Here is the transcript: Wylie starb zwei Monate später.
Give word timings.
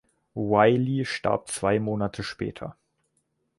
Wylie 0.33 1.05
starb 1.05 1.47
zwei 1.49 1.79
Monate 1.79 2.23
später. 2.23 2.75